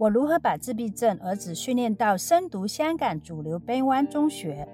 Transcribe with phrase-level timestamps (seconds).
[0.00, 4.66] 我如何把自闭症儿子训练到深读香港主流边湾中学，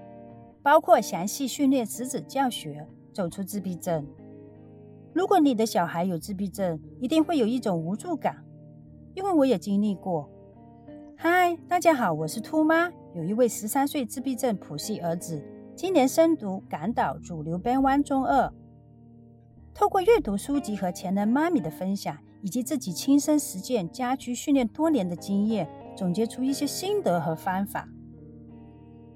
[0.63, 4.07] 包括详细训练识字教学，走出自闭症。
[5.13, 8.45] 如果你的小孩有自闭症，一定会有一种无助感，
[9.15, 10.31] 因为我也经历过。
[11.17, 18.49] 嗨，大家好，我是兔妈，有一位十三岁自闭症谱系儿子，今年深读港岛主流边湾中二。
[19.75, 22.17] 透过阅读书籍和前人妈咪的分享，
[22.47, 27.89] 以及自己亲身实践家居训练多年的经验，总结出一些心得和方法。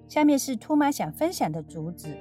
[0.08, 2.18] 下面是兔妈想分享的主旨。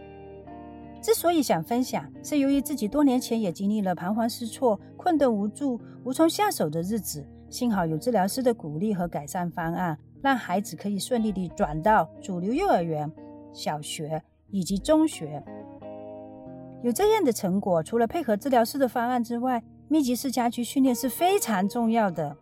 [1.02, 7.26] 之所以想分享，是由于自己多年前也经历了彷徨失措、困顿无助、无从下手的日子。
[7.50, 13.12] 幸好有治疗师的鼓励和改善方案，让孩子可以顺利地转到主流幼儿园、
[13.52, 15.44] 小学以及中学。
[16.84, 22.38] 有这样的成果，除了配合治疗师的方案之外，密集式家居训练是非常重要的。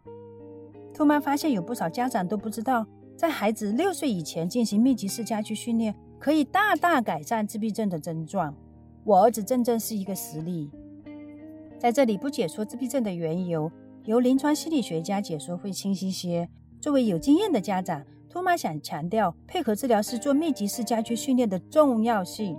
[0.93, 5.95] 兔妈发现有不少家长都不知道，在孩子六岁以前进行密集式家居训练。
[6.19, 8.51] 可以大大改善自闭症的症状。
[9.03, 10.69] 我儿子正正是一个实例。
[11.77, 13.71] 在这里不解说自闭症的缘由，
[14.05, 16.49] 由临床心理学家解说会清晰些。
[16.81, 22.57] 作为有经验的家长，兔妈想强调配合治疗师做密集式家居训练的重要性。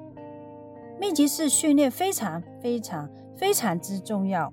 [1.01, 4.53] 密集式训练非常非常非常之重要。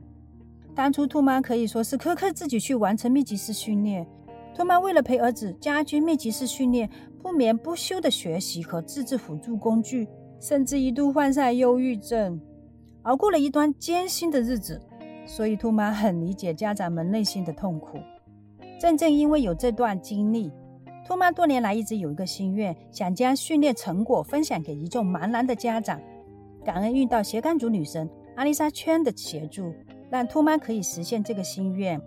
[0.75, 4.05] 当初兔妈可以说是苛刻自己去完成密集式训练。
[4.53, 6.89] 兔妈为了陪儿子家居密集式训练，
[7.21, 10.05] 不眠不休的学习和自制辅助工具，
[10.39, 12.39] 甚至一度患上忧郁症，
[13.03, 14.81] 熬过了一段艰辛的日子。
[15.25, 17.97] 所以兔妈很理解家长们内心的痛苦。
[18.77, 20.51] 正正因为有这段经历，
[21.07, 25.99] 兔妈多年来一直有一个心愿，想将训练成果分享给一众茫然的家长。
[26.65, 29.73] 感恩遇到斜杠族女神阿丽莎圈的协助，
[30.16, 32.02] 让兔妈可以实现这个心愿。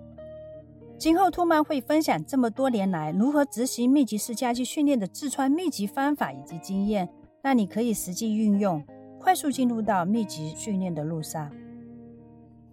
[0.97, 7.07] 今后兔妈会分享这么多年来如何执行密集式家居训练的痔疮密集方法以及经验，
[7.43, 8.83] 让你可以实际运用，
[9.21, 11.53] 快速进入到密集训练的路上。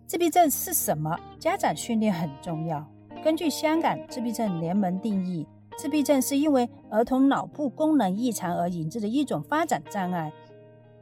[0.08, 1.20] 自闭症是什么？
[1.38, 2.90] 家长训练很重要。
[3.22, 5.46] 根据香港自闭症联盟定义，
[5.78, 10.32] 自闭症是因为儿童脑部功能异常而引致的一种发展障碍，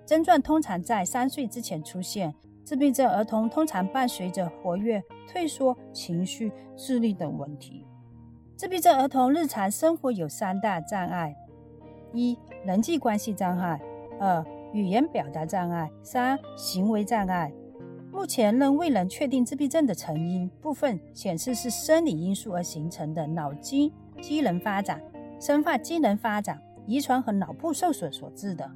[0.07, 2.33] 症状通常在三岁之前出现。
[2.63, 7.85] 自闭症儿童通常伴随着活跃、退缩、情绪、智力等问题。
[8.55, 11.35] 自闭症儿童日常生活有三大障碍：
[12.13, 13.77] 一、人际关系障碍；
[14.19, 17.51] 二、语言表达障碍；三、行为障碍。
[18.11, 23.91] 目前仍未能确定自闭症的成因，部分显示是生理因素而形成的脑筋
[24.21, 25.01] 机能发展、
[25.39, 28.71] 生化机能发展、遗传和脑部受损所致的。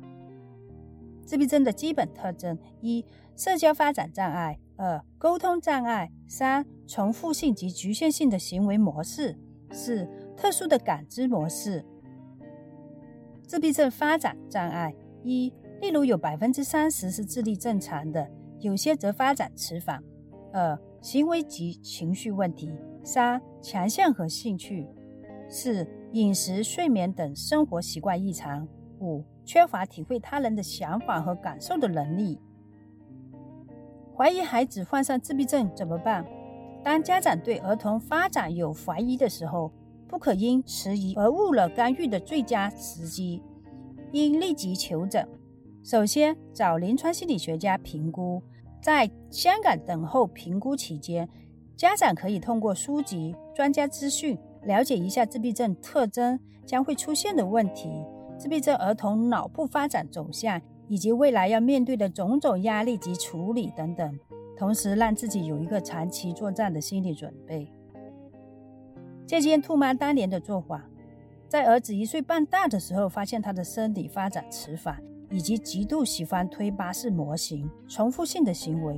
[1.23, 3.05] 自闭症的基本特征：一、
[3.37, 9.35] 社交发展障碍；二、沟通障碍；三、重复性及局限性的行为模式；
[9.69, 11.85] 四、特殊的感知模式。
[13.43, 18.27] 自闭症发展障碍：一、例如有百分之三十是智力正常的，
[18.59, 19.99] 有些则发展迟缓；
[20.51, 22.71] 二、行为及情绪问题；
[23.03, 24.87] 三、强项和兴趣；
[25.47, 28.67] 四、饮食、睡眠等生活习惯异常；
[28.99, 29.23] 五。
[29.45, 32.37] 缺乏体会他人的想法和感受的能力。
[34.17, 36.25] 怀疑孩子患上自闭症怎么办？
[36.83, 39.71] 当家长对儿童发展有怀疑的时候，
[40.07, 43.43] 不可因迟疑而误了干预的最佳时机，
[44.13, 45.27] 应立即求诊。
[45.83, 48.41] 首先找临床心理学家评估。
[48.81, 51.29] 在香港等候评估期间，
[51.75, 58.03] 家长可以通过书籍、专家资讯了解一下自闭症特征将会出现的问题。
[58.39, 64.19] 自闭症儿童脑部发展走向，以及未来要面对的种种压力及处理等等，
[64.57, 67.71] 同时让自己有一个长期作战的心理准备。
[69.25, 70.89] 借鉴兔妈当年的做法，
[71.49, 74.97] 在儿子一岁半大的时候，发现他的生理发展迟缓，
[75.29, 78.97] 以及极度喜欢推巴士模型、重复性的行为，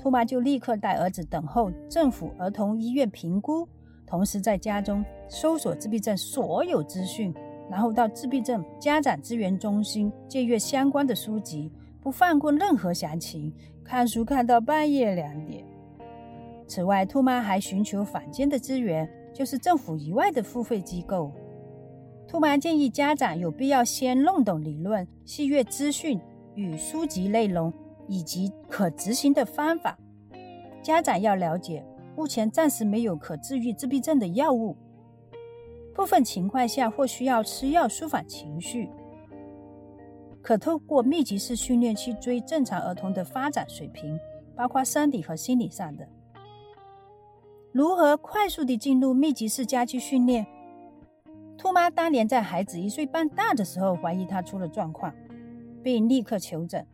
[0.00, 3.68] 兔妈就立刻带儿子等候政府儿童医院评估，
[4.04, 7.32] 同时在家中搜索自闭症所有资讯。
[7.72, 11.72] 然后到自闭症家长资源中心借阅相关的书籍，
[12.02, 13.50] 不放过任何详情，
[13.82, 15.64] 看书看到半夜两点。
[16.68, 21.32] 此外，兔妈还寻求坊间的资源，就是政府以外的付费机构。
[22.28, 26.20] 兔妈建议家长有必要先弄懂理论，细阅资讯
[26.54, 27.72] 与书籍内容，
[28.06, 29.98] 以及可执行的方法。
[30.82, 31.82] 家长要了解，
[32.14, 34.76] 目前暂时没有可治愈自闭症的药物。
[35.94, 38.88] 部分情况下或需要吃药舒缓情绪，
[40.40, 44.18] 可透过密集式训练去追正常儿童的发展水平，
[44.56, 46.08] 包括生理和心理上的。
[47.72, 50.46] 如何快速地进入密集式家居训练？
[51.56, 55.14] 兔妈当年在孩子一岁半大的时候，怀疑他出了状况，
[55.82, 56.86] 并立刻求诊。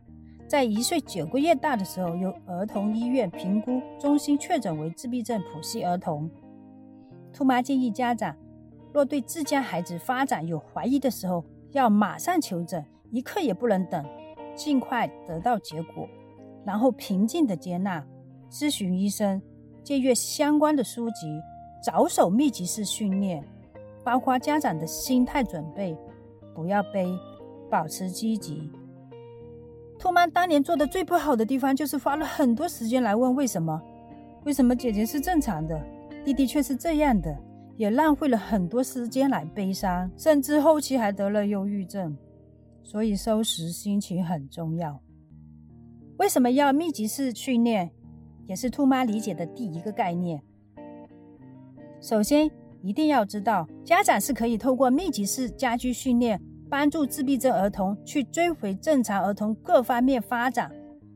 [0.47, 6.29] 在一岁九个月大的时候，由儿童医院评估中心确诊为自闭症谱系儿童。
[7.33, 8.35] 兔妈建议家长，
[8.91, 14.03] 若对自家孩子发展有怀疑的时候，要马上求诊，一刻也不能等，
[14.55, 16.07] 尽快得到结果，
[16.65, 18.03] 然后平静的接纳，
[18.49, 19.41] 咨询医生，
[19.83, 21.39] 借阅相关的书籍，
[21.83, 23.43] 着手密集式训练，
[24.03, 25.95] 包括家长的心态准备，
[26.55, 27.07] 不要悲，
[27.69, 28.71] 保持积极。
[29.99, 33.79] 兔妈当年做的最不好的地方，就是花了很多时间来问为什么，
[34.45, 35.79] 为什么姐姐是正常的，
[36.25, 37.37] 弟弟却是这样的。
[37.79, 42.13] 也浪费了很多时间来悲伤，甚至后期还得了忧郁症。
[42.83, 44.99] 所以收拾心情很重要。
[46.17, 47.89] 为什么要密集式训练？
[48.47, 50.43] 也是兔妈理解的第一个概念。
[52.01, 60.69] 首先，一定要知道，家长是可以透过密集式家居训练，帮助自闭症儿童去追回正常儿童各方面发展。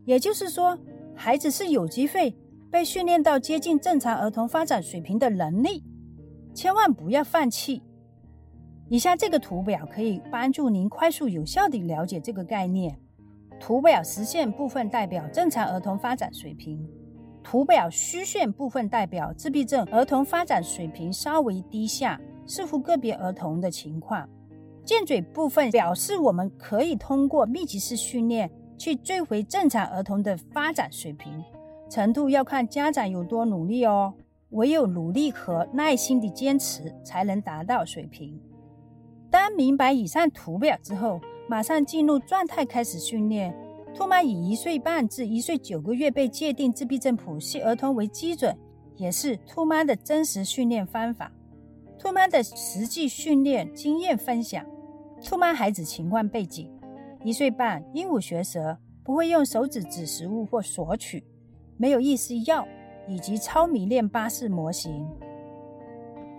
[0.05, 0.79] 也就是说，
[1.13, 2.33] 孩子是有机会
[2.71, 5.83] 被训练到接近正常儿童发展水平的能力。
[6.53, 7.81] 千万不要放弃。
[8.89, 12.97] 以下这个图表可以帮助您快速有效地了解这个概念。
[13.59, 16.85] 图表实线部分代表正常儿童发展水平，
[17.41, 24.27] 图表虚线部分代表自闭症儿童发展水平稍微低下，视乎个别儿童的情况。
[24.83, 31.41] 箭嘴部分表示我们可以通过密集式训练去追回正常儿童的发展水平，
[31.89, 34.13] 程度要看家长有多努力哦。
[34.53, 38.39] 唯有努力和耐心的坚持，才能达到水平。
[39.29, 43.55] 当明白以上图表之后，马上进入状态开始训练。
[43.95, 48.57] 兔妈以一岁半至一岁九个月被界定自闭症谱系儿童为基准，
[48.95, 51.31] 也是兔妈的真实训练方法。
[51.99, 54.65] 兔妈的实际训练经验分享：
[55.23, 56.71] 兔妈孩子情况背景，
[57.23, 61.23] 一岁半，鹦鹉学舌，不会用手指指食物或索取，
[61.77, 62.67] 没有意识要。
[63.07, 65.07] 以及超迷恋巴士模型，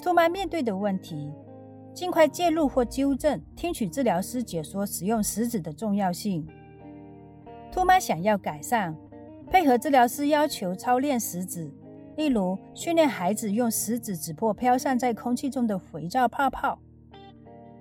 [0.03, 1.31] 兔妈面对的问题：
[1.93, 6.47] 尽快介入或纠正，听取治疗师解说使用食指的重要性。
[7.71, 8.97] 兔妈想要改善，
[9.51, 11.71] 配合治疗师要求操练食指，
[12.17, 16.79] 例如训练孩子用食指指破飘散在空气中的肥皂泡泡。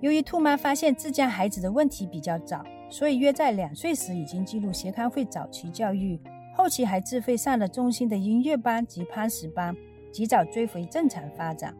[0.00, 6.20] 由于兔妈发现自家孩子的问题比较早，所以约在两岁时已经进入协康会早期教育。
[6.56, 9.76] 后期还自费上了中心的音乐班及攀石班，
[10.12, 11.76] 及早追回正常发展。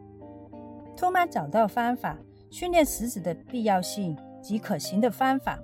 [0.97, 2.17] 兔妈找到方法，
[2.51, 5.57] 训练食指的必要性及可行的方法。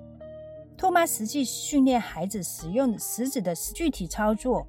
[0.78, 4.66] 兔妈实际训练孩子使用食指的具体操作：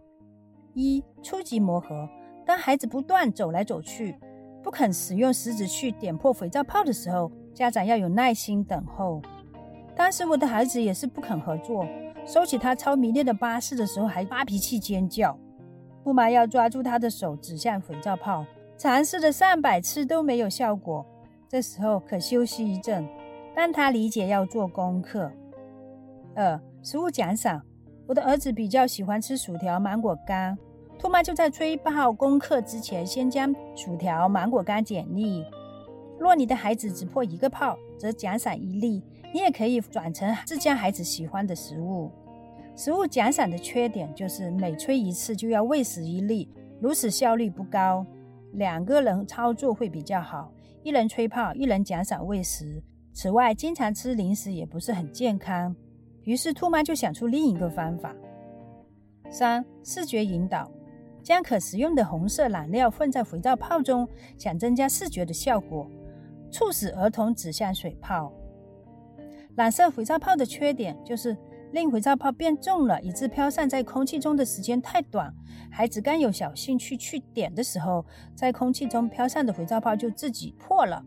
[0.74, 2.08] 一、初级磨合。
[2.44, 4.16] 当孩子不断走来走去，
[4.60, 9.22] 不肯使用食指去点破肥皂泡的时候，家长要有耐心等候。
[9.94, 11.86] 当时我的孩子也是不肯合作。
[12.24, 15.38] 收起他超迷恋的巴士的时候，还发脾气尖叫。
[16.04, 18.44] 兔妈要抓住他的手，指向肥皂泡，
[18.76, 21.04] 尝试了上百次都没有效果。
[21.48, 23.06] 这时候可休息一阵，
[23.54, 25.30] 让他理解要做功课。
[26.34, 27.62] 二、食物奖赏。
[28.08, 30.58] 我的儿子比较喜欢吃薯条、芒果干。
[30.98, 35.44] 兔妈就在吹泡功课之前，先将薯条、芒果干奖励。
[36.18, 39.02] 若你的孩子只破一个泡，则奖赏一粒。
[39.32, 42.10] 你也可以转成自家孩子喜欢的食物。
[42.74, 46.48] 食物奖赏的缺点就是每吹一次就要喂食一粒，
[46.80, 48.06] 如此效率不高。
[48.52, 52.82] 两个人操作会比较好，一人吹泡，一人奖赏喂食。
[53.14, 55.74] 此外，经常吃零食也不是很健康。
[56.24, 58.14] 于是兔妈就想出另一个方法：
[59.30, 60.70] 三、视觉引导，
[61.22, 64.08] 将可食用的红色染料混在肥皂泡中，
[64.38, 65.86] 想增加视觉的效果，
[66.50, 68.32] 促使儿童指向水泡。
[69.54, 71.36] 染色肥皂泡的缺点就是
[71.72, 75.32] 令肥皂泡变重了，以致飘散在空气中的时间太短。
[75.70, 78.04] 孩子刚有小兴趣去点的时候，
[78.34, 81.02] 在空气中飘散的肥皂泡就自己破了。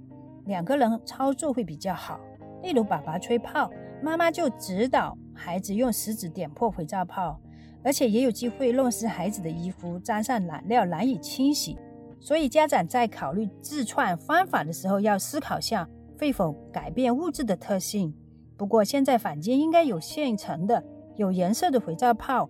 [0.46, 2.20] 两个人操作会比较好，
[2.62, 3.70] 例如爸爸吹泡，
[4.02, 7.40] 妈妈就指导孩子用食指点破肥皂泡，
[7.84, 11.78] 而且也有机会弄湿孩子的衣服，沾上染料难以清洗。
[12.20, 15.88] 所以家长在考虑自创方法的时候，要思考下
[16.20, 18.14] 会否改变物质的特性。
[18.58, 20.84] 不过现在坊间应该有现成的
[21.16, 22.50] 有颜色的肥皂泡，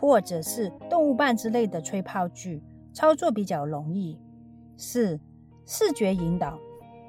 [0.00, 4.18] 或者是动物棒之类的吹泡具，操作比较容易。
[4.76, 5.18] 四、
[5.64, 6.58] 视觉引导。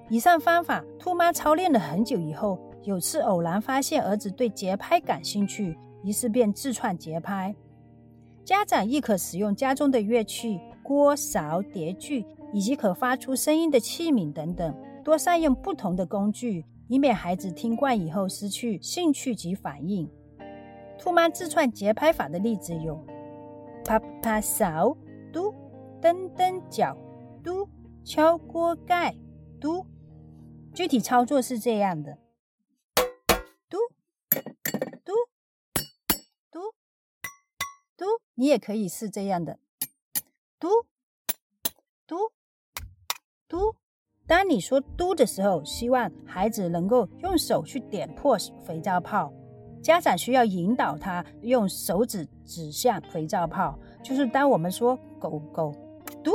[0.09, 7.55] 以上方法，兔妈操练了很久以后，有次偶然发现儿子对节拍感兴趣，于是便自创节拍。
[8.43, 12.23] 家长亦可使用家中的乐器，锅、勺、碟具
[12.53, 20.09] 以及可发出声音的器皿等等，多善用不同的工具，以免孩子听惯以后失去兴趣及反应。
[20.97, 23.03] 兔妈自创节拍法的例子有：
[23.83, 24.95] 啪啪勺、
[25.33, 25.53] 嘟
[26.01, 26.95] 蹬蹬脚、
[27.43, 27.67] 嘟
[28.03, 29.15] 敲锅盖、
[29.59, 29.85] 嘟。
[30.73, 32.17] 具体操作是这样的：
[33.69, 33.77] 嘟
[35.03, 35.11] 嘟
[36.51, 36.59] 嘟
[37.97, 38.05] 嘟。
[38.35, 39.57] 你也可以是这样的：
[40.59, 40.69] 嘟
[42.05, 42.31] 嘟
[43.47, 43.75] 嘟嘟。
[44.27, 49.31] 当你说“嘟”的时候，希望孩子能够用手去点破肥皂泡。
[49.83, 55.71] 家长需要引导他用手指指向肥皂泡，就是当我们说“狗狗
[56.23, 56.31] 嘟”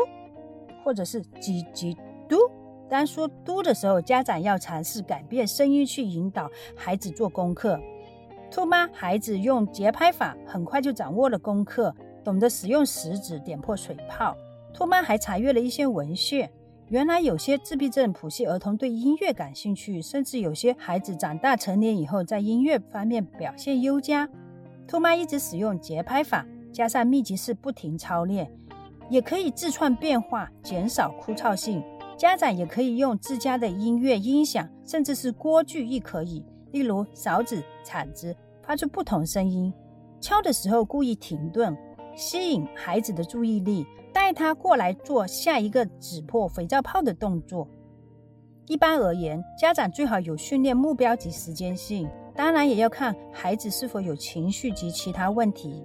[0.84, 1.96] 或者是“叽叽
[2.28, 2.36] 嘟”，
[2.88, 7.76] 当说“嘟”的时候，家长要尝试改变声音去引导孩子做功课。
[8.52, 11.92] 兔妈孩子用节拍法，很快就掌握了功课，
[12.22, 14.36] 懂得使用食指点破水泡。
[14.72, 16.48] 兔妈还查阅了一些文献。
[16.90, 24.28] 原来有些自闭症谱系儿童对音乐感兴趣，甚至有些孩子长大成年以后在音乐方面表现优佳。
[24.88, 28.50] 兔妈一直使用节拍法，加上密集式不停操练，
[29.08, 31.80] 也可以自创变化，减少枯燥性。
[32.18, 39.72] 家长也可以用自家的音乐音响，甚至是锅具亦可以，例如勺子、铲子，发出不同声音。
[40.20, 41.74] 敲的时候故意停顿，
[42.20, 43.84] 吸引孩子的注意力。
[44.12, 47.68] 带他过来做下一个指破肥皂泡的动作。
[48.66, 55.84] 一般而言，家长最好有训练目标及时间性，当然也要看孩子是否有情绪及其他问题。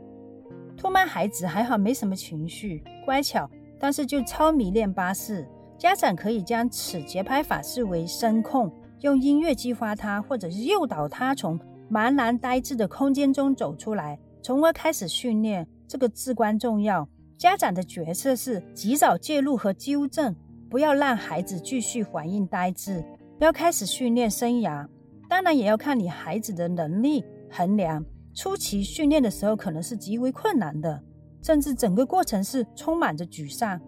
[0.76, 3.48] 兔妈孩子还好，没什么情绪，乖巧，
[3.80, 5.48] 但是就超迷恋巴士。
[5.78, 11.60] 家长可以将此节拍法视为声控，用音乐激发他，或者诱导他从
[11.92, 15.68] 茫然呆滞的空间中走出来，从而开始训练。
[15.88, 17.08] 这个至关重要。
[17.38, 20.36] 家长的角色是及早介入和纠正，
[20.70, 23.04] 不要让孩子继续反应呆滞，
[23.40, 24.88] 要开始训练生涯。
[25.28, 28.06] 当然也要看你孩子的能力衡量。
[28.34, 31.02] 初期训练的时候可能是极为困难的，
[31.42, 33.80] 甚至整个过程是充满着沮丧。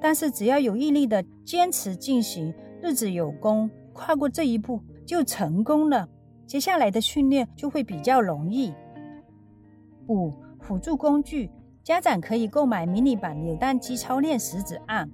[0.00, 6.08] 但是只要有毅力的坚持进行，日子有功，跨过这一步就成功了。
[6.46, 8.72] 接下来的训练就会比较容易。
[10.08, 10.32] 五
[10.70, 11.50] 辅助工具。
[11.82, 15.10] 家长可以购买迷你版扭蛋机操练食指按。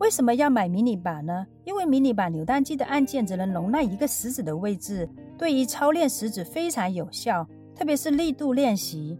[0.00, 1.46] 为什么要买迷你版呢？
[1.64, 9.16] 因为迷你版扭蛋机的按键只能容纳一个食指的位置，对于操练食指非常有效，特别是力度练习。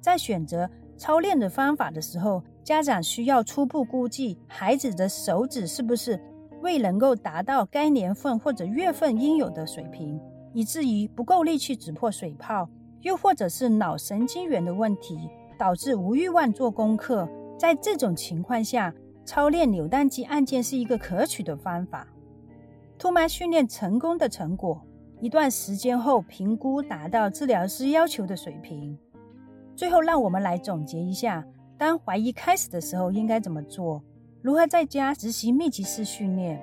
[0.00, 6.20] 在选择操练的方法的时候，家长需要初步估计孩子的手指是不是
[6.60, 10.20] 未能够达到该年份或者月份应有的水平，
[10.52, 12.68] 以至于不够力去指破水泡，
[13.02, 15.30] 又或者是脑神经元的问题。
[15.58, 17.28] 导致无欲望做功课，
[17.58, 18.94] 在这种情况下，
[19.26, 22.08] 操练扭蛋机按键是一个可取的方法。
[22.96, 24.80] 兔妈训练成功的成果，
[25.20, 28.98] 一段时间后评估达到治疗师要求的水平。
[29.76, 31.44] 最后，让我们来总结一下：
[31.76, 34.02] 当怀疑开始的时候应该怎么做？
[34.40, 36.58] 如何在家执行密集式训练？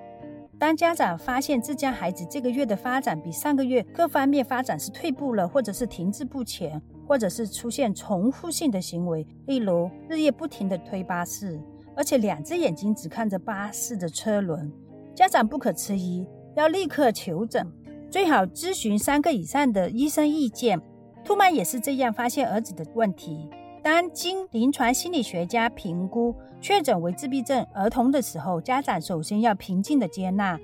[0.59, 6.81] 当家长发现自家孩子这个月的发展比上个月各方面发展是退步了，或者是停滞不前。
[7.07, 11.57] 或者是出现重复性的行为，例如日夜不停地推巴士，
[11.95, 14.69] 而且两只眼睛只看着巴士的车轮。
[15.15, 17.65] 家长不可迟疑，要立刻求诊，
[18.11, 20.81] 最好咨询三个以上的医生意见。
[21.23, 23.49] 兔妈也是这样发现儿子的问题。
[23.89, 30.59] 当经临床心理学家评估确诊为自闭症儿童的时候，家长首先要平静的接纳，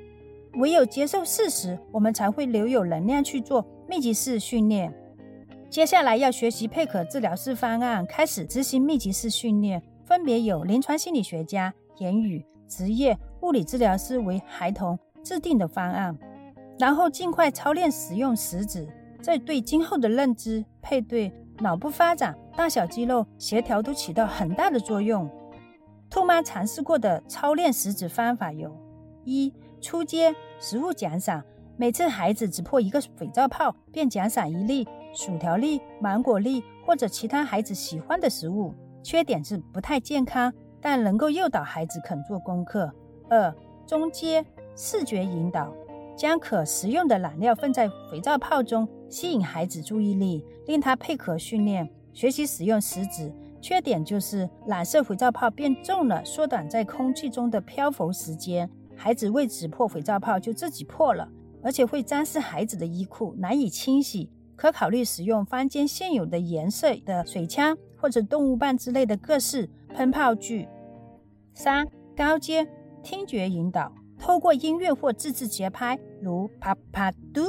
[0.56, 4.94] 唯有接受事实，我们才会留有能量去做密集式训练。
[5.70, 16.14] 接下来要学习配合治疗师方案，开始执行密集式训练，分别有临床心理学家、言语、职业、物理治疗师为孩童制定的方案，
[16.78, 18.86] 然后尽快操练使用食指，
[19.22, 25.30] 这对今后的认知、配对、脑部发展、大小肌肉协调都起到很大的作用。
[26.10, 28.76] 兔妈尝试过的操练食指方法有：
[29.24, 31.44] 一、初阶食物奖赏，
[31.78, 34.88] 每次孩子只破一个肥皂泡，便奖赏一粒。
[35.16, 42.92] 薯条粒、芒果粒或者其他孩子喜欢的食物，缺点是不太健康，但能够诱导孩子肯做功课。
[43.30, 43.54] 二、
[43.86, 44.44] 中阶
[44.76, 45.72] 视觉引导，
[46.16, 53.34] 将可食用的染料放在肥皂泡中，吸引孩子注意力，令他配合训练，学习使用食指。
[53.62, 61.30] 缺点就是染色肥皂泡变重了，缩短在空气中的漂浮时间，孩子未指破肥皂泡就自己破了，
[61.62, 64.30] 而且会沾湿孩子的衣裤，难以清洗。
[64.56, 70.68] 可考虑使用坊间现有的颜色的水枪或者动物棒之类的各式喷泡具。
[71.54, 72.68] 三、高阶
[73.02, 73.94] 听觉引导，
[74.24, 77.42] 透过音乐或自制节拍，如啪啪嘟、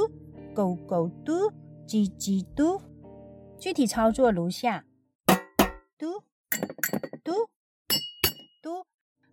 [0.53, 1.49] 狗狗嘟、
[1.87, 2.81] 叽叽嘟。
[3.57, 4.83] 具体操作如下：
[5.97, 6.05] 嘟
[7.23, 7.31] 嘟
[8.61, 8.85] 嘟。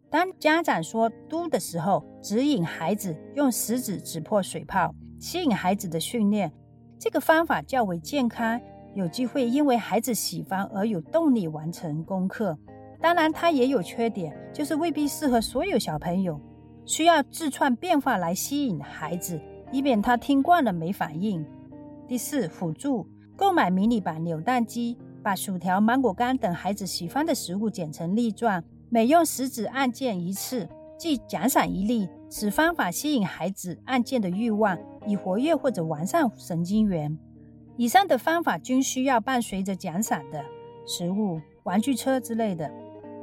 [0.08, 6.52] 当家长说“嘟”的时候，指引孩子用食指指破水泡，吸引孩子的训练。
[6.96, 8.60] 这个方法较为健康，
[8.94, 12.56] 有机会因为孩子喜欢而有动力完成功课。
[13.00, 16.40] 当然，它也有缺点，就是未必适合所有小朋友，
[16.84, 21.44] 需要自创变化来吸引孩子，以免他听惯了没反应。
[22.08, 28.62] 第四，辅助购买迷你版扭蛋机，把薯条、芒果干等孩子喜欢的食物剪成粒状。
[28.88, 32.08] 每用食指按键一次，即奖赏一粒。
[32.28, 37.18] 此方法吸引孩子按键的欲望，以活跃或者完善神经元。
[37.76, 40.44] 以上的方法均需要伴随着奖赏的
[40.86, 42.70] 食物、玩具车之类的。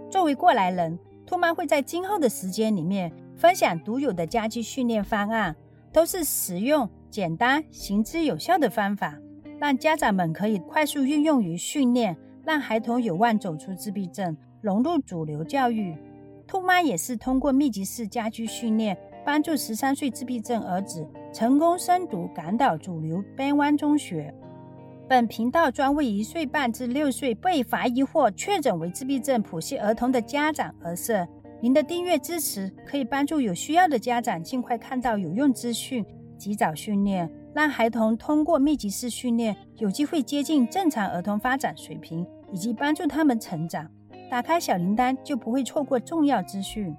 [0.10, 5.56] 作为过来人，兔妈会在今后的时间里面分享独有的家居训练方案，
[5.94, 9.18] 都是实用、简单、行之有效的方法，
[9.58, 14.36] 让家长们可以快速运用于训练，让孩童有望走出自闭症。
[14.60, 15.96] 融入主流教育，
[16.46, 24.36] 兔妈也是通过密集式家居训练，帮助十三岁自闭症儿子成功升读港岛主流边湾中学。
[25.08, 31.26] 本频道专为一岁半至六岁被怀疑或确诊为自闭症谱系儿童的家长而设。
[31.62, 36.06] 您的订阅支持可以帮助有需要的家长尽快看到有用资讯，
[36.38, 43.86] 及早训练，让孩童通过密集式训练有机会接近正常儿童发展水平，以及帮助他们成长。
[44.32, 46.96] 打开小铃铛，就不会错过重要资讯。